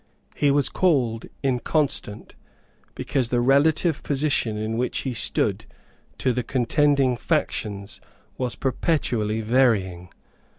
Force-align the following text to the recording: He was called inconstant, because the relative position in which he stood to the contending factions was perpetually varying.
He 0.35 0.49
was 0.49 0.67
called 0.67 1.27
inconstant, 1.43 2.33
because 2.95 3.29
the 3.29 3.39
relative 3.39 4.01
position 4.01 4.57
in 4.57 4.75
which 4.75 5.01
he 5.01 5.13
stood 5.13 5.65
to 6.17 6.33
the 6.33 6.41
contending 6.41 7.15
factions 7.15 8.01
was 8.35 8.55
perpetually 8.55 9.41
varying. 9.41 10.09